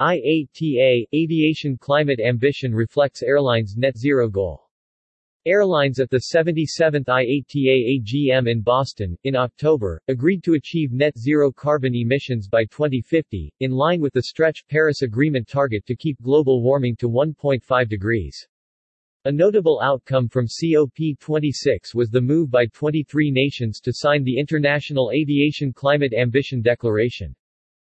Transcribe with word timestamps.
IATA, 0.00 1.06
Aviation 1.14 1.78
Climate 1.78 2.18
Ambition 2.18 2.74
reflects 2.74 3.22
airlines' 3.22 3.76
net 3.76 3.96
zero 3.96 4.28
goal. 4.28 4.68
Airlines 5.46 6.00
at 6.00 6.10
the 6.10 6.24
77th 6.34 7.04
IATA 7.04 8.02
AGM 8.02 8.50
in 8.50 8.60
Boston, 8.60 9.16
in 9.22 9.36
October, 9.36 10.02
agreed 10.08 10.42
to 10.42 10.54
achieve 10.54 10.90
net 10.90 11.16
zero 11.16 11.52
carbon 11.52 11.94
emissions 11.94 12.48
by 12.48 12.64
2050, 12.64 13.54
in 13.60 13.70
line 13.70 14.00
with 14.00 14.12
the 14.14 14.24
stretch 14.24 14.66
Paris 14.66 15.02
Agreement 15.02 15.46
target 15.46 15.86
to 15.86 15.94
keep 15.94 16.20
global 16.20 16.60
warming 16.60 16.96
to 16.96 17.08
1.5 17.08 17.88
degrees. 17.88 18.48
A 19.26 19.30
notable 19.30 19.80
outcome 19.80 20.28
from 20.28 20.48
COP26 20.48 21.94
was 21.94 22.10
the 22.10 22.20
move 22.20 22.50
by 22.50 22.66
23 22.66 23.30
nations 23.30 23.78
to 23.78 23.92
sign 23.92 24.24
the 24.24 24.38
International 24.40 25.12
Aviation 25.12 25.72
Climate 25.72 26.14
Ambition 26.14 26.62
Declaration. 26.62 27.32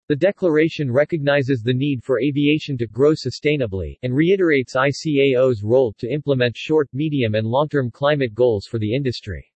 The 0.08 0.16
declaration 0.16 0.92
recognizes 0.92 1.64
the 1.64 1.74
need 1.74 2.04
for 2.04 2.22
aviation 2.22 2.78
to 2.78 2.86
grow 2.86 3.14
sustainably, 3.14 3.98
and 4.04 4.14
reiterates 4.14 4.76
ICAO's 4.76 5.64
role 5.64 5.94
to 5.98 6.08
implement 6.08 6.56
short, 6.56 6.88
medium 6.94 7.34
and 7.34 7.48
long-term 7.48 7.90
climate 7.90 8.36
goals 8.36 8.68
for 8.68 8.78
the 8.78 8.94
industry. 8.94 9.52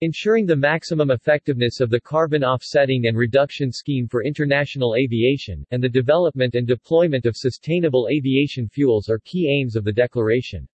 Ensuring 0.00 0.46
the 0.46 0.54
maximum 0.54 1.10
effectiveness 1.10 1.80
of 1.80 1.90
the 1.90 2.00
carbon 2.00 2.44
offsetting 2.44 3.06
and 3.06 3.16
reduction 3.16 3.72
scheme 3.72 4.06
for 4.06 4.22
international 4.22 4.94
aviation, 4.94 5.66
and 5.72 5.82
the 5.82 5.88
development 5.88 6.54
and 6.54 6.64
deployment 6.64 7.26
of 7.26 7.36
sustainable 7.36 8.06
aviation 8.08 8.68
fuels 8.68 9.08
are 9.08 9.18
key 9.24 9.48
aims 9.48 9.74
of 9.74 9.82
the 9.82 9.92
declaration. 9.92 10.68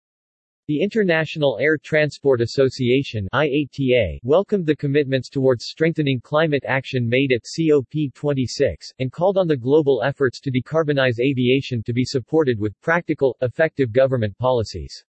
The 0.69 0.83
International 0.83 1.59
Air 1.61 1.79
Transport 1.79 2.41
Association 2.41 3.29
IATA 3.33 4.19
welcomed 4.25 4.67
the 4.67 4.75
commitments 4.75 5.29
towards 5.29 5.67
strengthening 5.67 6.21
climate 6.21 6.65
action 6.67 7.09
made 7.09 7.31
at 7.31 7.45
COP26, 7.45 8.75
and 8.99 9.13
called 9.13 9.39
on 9.39 9.47
the 9.47 9.57
global 9.57 10.03
efforts 10.03 10.41
to 10.41 10.51
decarbonize 10.51 11.21
aviation 11.21 11.85
to 11.85 11.93
be 11.93 12.05
supported 12.05 12.59
with 12.59 12.81
practical, 12.81 13.37
effective 13.43 13.93
government 13.93 14.37
policies. 14.39 15.05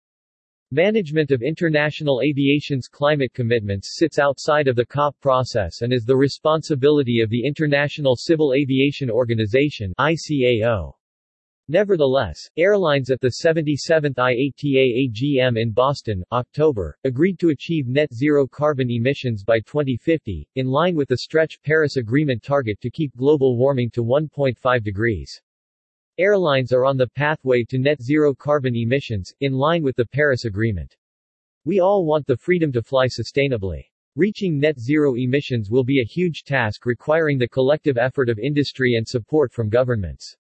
Management 0.72 1.32
of 1.32 1.42
international 1.42 2.20
aviation's 2.22 2.90
climate 2.90 3.34
commitments 3.34 3.96
sits 3.98 4.20
outside 4.20 4.68
of 4.68 4.76
the 4.76 4.86
COP 4.86 5.18
process 5.22 5.84
and 5.84 5.94
is 5.94 6.04
the 6.04 6.18
responsibility 6.18 7.22
of 7.22 7.30
the 7.30 7.46
International 7.46 8.18
Civil 8.18 8.54
Aviation 8.56 9.10
Organization 9.10 9.94
ICAO. 9.98 10.92
Nevertheless, 11.68 12.48
airlines 12.58 13.10
at 13.10 13.20
the 13.20 13.38
77th 13.44 14.14
IATA 14.14 15.10
AGM 15.10 15.60
in 15.60 15.72
Boston, 15.72 16.24
October, 16.32 16.96
agreed 17.06 17.40
to 17.40 17.50
achieve 17.50 17.88
net 17.88 18.14
zero 18.14 18.46
carbon 18.46 18.92
emissions 18.92 19.44
by 19.44 19.60
2050, 19.62 20.48
in 20.54 20.68
line 20.68 20.96
with 20.96 21.08
the 21.08 21.18
stretch 21.18 21.60
Paris 21.64 21.98
Agreement 21.98 22.44
target 22.44 22.80
to 22.82 22.92
keep 22.92 23.16
global 23.16 23.58
warming 23.58 23.90
to 23.90 24.04
1.5 24.04 24.84
degrees. 24.84 25.42
Airlines 26.20 26.72
are 26.72 26.86
on 26.86 26.98
the 26.98 27.08
pathway 27.08 27.64
to 27.64 27.80
net 27.80 28.00
zero 28.00 28.36
carbon 28.36 28.76
emissions, 28.76 29.34
in 29.40 29.52
line 29.52 29.82
with 29.82 29.96
the 29.96 30.06
Paris 30.06 30.46
Agreement. 30.46 30.96
We 31.66 31.80
all 31.80 32.06
want 32.06 32.28
the 32.28 32.38
freedom 32.38 32.72
to 32.74 32.84
fly 32.84 33.08
sustainably. 33.08 33.86
Reaching 34.16 34.60
net 34.60 34.80
zero 34.80 35.16
emissions 35.16 35.72
will 35.72 35.84
be 35.84 36.00
a 36.00 36.06
huge 36.06 36.44
task 36.44 36.86
requiring 36.86 37.40
the 37.40 37.50
collective 37.50 37.98
effort 37.98 38.30
of 38.30 38.38
industry 38.38 38.94
and 38.94 39.08
support 39.08 39.52
from 39.52 39.68
governments. 39.68 40.38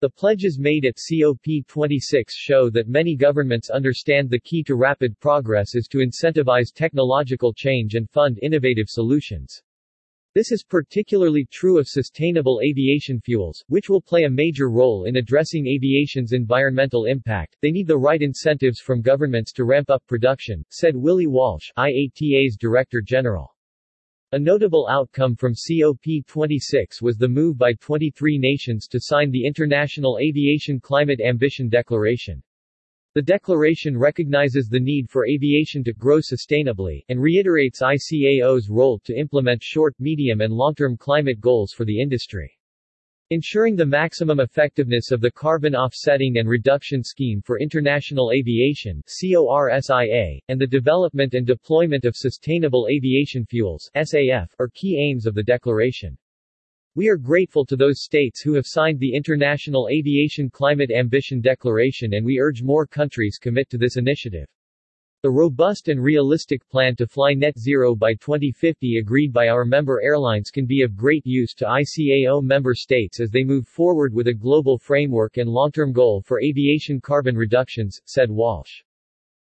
The 0.00 0.08
pledges 0.08 0.60
made 0.60 0.84
at 0.84 0.94
COP26 0.94 2.30
show 2.30 2.70
that 2.70 2.86
many 2.86 3.16
governments 3.16 3.68
understand 3.68 4.30
the 4.30 4.38
key 4.38 4.62
to 4.62 4.76
rapid 4.76 5.18
progress 5.18 5.74
is 5.74 5.88
to 5.88 5.98
incentivize 5.98 6.72
technological 6.72 7.52
change 7.52 7.96
and 7.96 8.08
fund 8.08 8.38
innovative 8.40 8.88
solutions. 8.88 9.60
This 10.36 10.52
is 10.52 10.62
particularly 10.62 11.48
true 11.50 11.80
of 11.80 11.88
sustainable 11.88 12.60
aviation 12.62 13.20
fuels, 13.20 13.64
which 13.66 13.88
will 13.88 14.00
play 14.00 14.22
a 14.22 14.30
major 14.30 14.70
role 14.70 15.02
in 15.06 15.16
addressing 15.16 15.66
aviation's 15.66 16.32
environmental 16.32 17.06
impact. 17.06 17.56
They 17.60 17.72
need 17.72 17.88
the 17.88 17.98
right 17.98 18.22
incentives 18.22 18.78
from 18.78 19.02
governments 19.02 19.50
to 19.54 19.64
ramp 19.64 19.90
up 19.90 20.06
production, 20.06 20.64
said 20.70 20.94
Willie 20.94 21.26
Walsh, 21.26 21.72
IATA's 21.76 22.56
Director 22.56 23.00
General. 23.00 23.52
A 24.32 24.38
notable 24.38 24.86
outcome 24.90 25.36
from 25.36 25.54
COP26 25.54 27.00
was 27.00 27.16
the 27.16 27.26
move 27.26 27.56
by 27.56 27.72
23 27.72 28.36
nations 28.36 28.86
to 28.88 29.00
sign 29.00 29.30
the 29.30 29.46
International 29.46 30.18
Aviation 30.20 30.80
Climate 30.80 31.22
Ambition 31.26 31.70
Declaration. 31.70 32.42
The 33.14 33.22
declaration 33.22 33.96
recognizes 33.96 34.68
the 34.68 34.80
need 34.80 35.08
for 35.08 35.26
aviation 35.26 35.82
to 35.84 35.94
grow 35.94 36.18
sustainably, 36.18 37.06
and 37.08 37.18
reiterates 37.18 37.80
ICAO's 37.80 38.68
role 38.68 39.00
to 39.06 39.16
implement 39.16 39.62
short, 39.62 39.94
medium 39.98 40.42
and 40.42 40.52
long-term 40.52 40.98
climate 40.98 41.40
goals 41.40 41.72
for 41.72 41.86
the 41.86 41.98
industry. 41.98 42.57
Ensuring 43.30 43.76
the 43.76 43.84
maximum 43.84 44.40
effectiveness 44.40 45.10
of 45.10 45.20
the 45.20 45.30
Carbon 45.30 45.74
Offsetting 45.74 46.38
and 46.38 46.48
Reduction 46.48 47.02
Scheme 47.04 47.42
for 47.42 47.60
International 47.60 48.32
Aviation 48.32 49.02
CORSIA, 49.06 50.40
and 50.48 50.58
the 50.58 50.66
development 50.66 51.34
and 51.34 51.46
deployment 51.46 52.06
of 52.06 52.16
sustainable 52.16 52.88
aviation 52.90 53.44
fuels 53.44 53.90
SAF, 53.94 54.48
are 54.58 54.70
key 54.72 54.96
aims 54.98 55.26
of 55.26 55.34
the 55.34 55.42
declaration. 55.42 56.16
We 56.94 57.08
are 57.08 57.18
grateful 57.18 57.66
to 57.66 57.76
those 57.76 58.02
states 58.02 58.40
who 58.40 58.54
have 58.54 58.66
signed 58.66 58.98
the 58.98 59.14
International 59.14 59.90
Aviation 59.90 60.48
Climate 60.48 60.90
Ambition 60.90 61.42
Declaration 61.42 62.14
and 62.14 62.24
we 62.24 62.38
urge 62.38 62.62
more 62.62 62.86
countries 62.86 63.36
commit 63.38 63.68
to 63.68 63.76
this 63.76 63.98
initiative. 63.98 64.48
The 65.20 65.30
robust 65.32 65.88
and 65.88 66.00
realistic 66.00 66.68
plan 66.68 66.94
to 66.94 67.06
fly 67.08 67.34
net 67.34 67.58
zero 67.58 67.96
by 67.96 68.14
2050 68.14 68.98
agreed 68.98 69.32
by 69.32 69.48
our 69.48 69.64
member 69.64 70.00
airlines 70.00 70.52
can 70.52 70.64
be 70.64 70.82
of 70.82 70.94
great 70.94 71.26
use 71.26 71.54
to 71.54 71.64
ICAO 71.64 72.40
member 72.40 72.72
states 72.72 73.18
as 73.18 73.32
they 73.32 73.42
move 73.42 73.66
forward 73.66 74.14
with 74.14 74.28
a 74.28 74.32
global 74.32 74.78
framework 74.78 75.36
and 75.36 75.50
long-term 75.50 75.92
goal 75.92 76.22
for 76.24 76.40
aviation 76.40 77.00
carbon 77.00 77.36
reductions, 77.36 78.00
said 78.04 78.30
Walsh. 78.30 78.84